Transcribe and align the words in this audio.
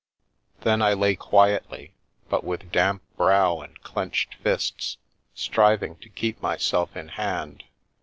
Then 0.61 0.81
I 0.81 0.93
lay 0.93 1.15
quietly, 1.15 1.93
but 2.27 2.43
with 2.43 2.71
damp 2.71 3.03
brow 3.17 3.59
and 3.59 3.79
clenched 3.83 4.33
fists, 4.41 4.97
striving 5.35 5.95
to 5.97 6.09
keep 6.09 6.41
myself 6.41 6.97
in 6.97 7.09
hand. 7.09 7.65